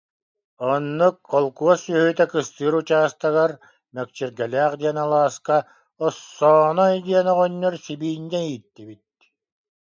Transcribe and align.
Оннук, 0.71 1.17
холкуос 1.31 1.79
сүөһүтэ 1.85 2.25
кыстыыр 2.31 2.73
учаастагар, 2.81 3.51
Мэкчиргэлээх 3.95 4.73
диэн 4.81 4.97
алааска 5.03 5.57
Оссооной 6.05 6.95
диэн 7.07 7.25
оҕонньор 7.33 7.75
сибиинньэ 7.85 8.41
ииттибит 8.51 9.15